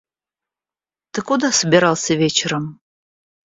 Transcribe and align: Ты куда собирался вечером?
Ты 1.11 1.21
куда 1.21 1.51
собирался 1.51 2.15
вечером? 2.15 2.81